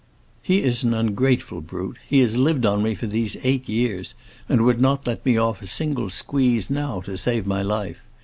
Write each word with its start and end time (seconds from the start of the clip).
He 0.41 0.63
is 0.63 0.83
an 0.83 0.95
ungrateful 0.95 1.61
brute; 1.61 1.97
he 2.09 2.21
has 2.21 2.35
lived 2.35 2.65
on 2.65 2.81
me 2.81 2.95
for 2.95 3.05
these 3.05 3.37
eight 3.43 3.69
years, 3.69 4.15
and 4.49 4.63
would 4.63 4.81
not 4.81 5.05
let 5.05 5.23
me 5.23 5.37
off 5.37 5.61
a 5.61 5.67
single 5.67 6.09
squeeze 6.09 6.71
now 6.71 7.01
to 7.01 7.15
save 7.15 7.45
my 7.45 7.61
life. 7.61 7.99